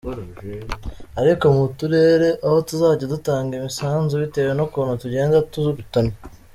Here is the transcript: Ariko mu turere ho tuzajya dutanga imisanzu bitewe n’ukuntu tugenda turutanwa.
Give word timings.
Ariko 1.21 1.45
mu 1.55 1.65
turere 1.77 2.29
ho 2.49 2.55
tuzajya 2.69 3.05
dutanga 3.13 3.51
imisanzu 3.59 4.13
bitewe 4.23 4.51
n’ukuntu 4.55 4.93
tugenda 5.03 5.37
turutanwa. 5.51 6.15